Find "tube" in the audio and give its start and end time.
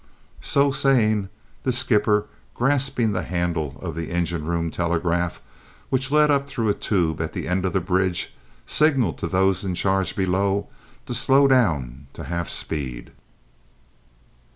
6.73-7.21